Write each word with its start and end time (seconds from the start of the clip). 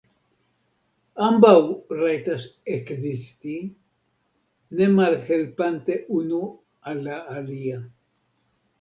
Ambaŭ 1.25 1.51
rajtas 1.99 2.47
ekzisti, 2.77 3.59
ne 4.81 4.91
malhelpante 4.97 6.01
unu 6.23 6.45
al 6.95 7.09
la 7.11 7.25
alia. 7.39 7.83